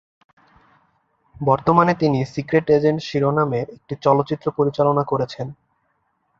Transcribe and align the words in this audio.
বর্তমানে 1.41 1.93
তিনি 1.93 2.19
"secret 2.33 2.67
agent" 2.69 2.99
শিরোনামের 3.07 3.67
একটি 3.77 3.93
চলচ্চিত্র 4.01 4.45
পরিচালনা 4.57 5.03
করেছেন। 5.11 5.47